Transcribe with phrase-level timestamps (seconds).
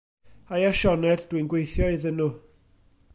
[0.51, 2.31] Haia Sioned, dwi'n gweithio iddyn nhw.